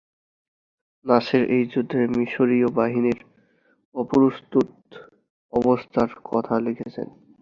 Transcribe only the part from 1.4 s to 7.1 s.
এই যুদ্ধে মিশরীয় বাহিনীর অপ্রস্তুত অবস্থার কথা লিখেছিলেন।